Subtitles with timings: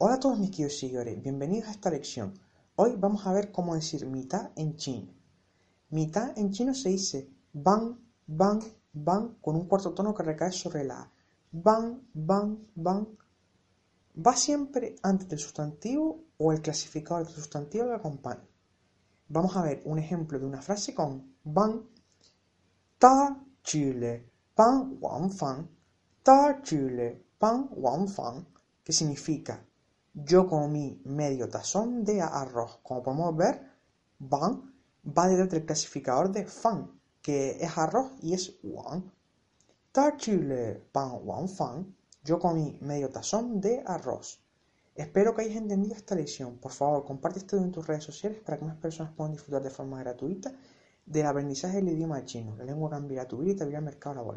[0.00, 2.32] Hola a todos mis queridos seguidores, bienvenidos a esta lección.
[2.76, 5.12] Hoy vamos a ver cómo decir mitad en chino.
[5.90, 8.60] Mitad en chino se dice ban, ban,
[8.92, 11.12] ban con un cuarto tono que recae sobre la A.
[11.50, 13.08] Ban, ban, ban.
[14.24, 18.48] Va siempre antes del sustantivo o el clasificador del sustantivo que acompaña.
[19.30, 21.82] Vamos a ver un ejemplo de una frase con ban,
[23.00, 25.68] ta, chile, pan, wang, fan,
[26.22, 28.46] ta, chile, pan, wang, fan,
[28.84, 29.64] que significa
[30.24, 32.80] yo comí medio tazón de arroz.
[32.82, 33.54] Como podemos ver,
[34.18, 34.74] ban
[35.16, 39.04] va detrás del clasificador de fan, que es arroz y es wang.
[39.92, 41.94] Ta chile pan wang fan.
[42.24, 44.42] Yo comí medio tazón de arroz.
[44.94, 46.58] Espero que hayas entendido esta lección.
[46.58, 49.70] Por favor, comparte esto en tus redes sociales para que más personas puedan disfrutar de
[49.70, 50.52] forma gratuita
[51.06, 52.56] del aprendizaje del idioma chino.
[52.56, 54.36] La lengua cambiará tu vida y te abrirá el mercado laboral.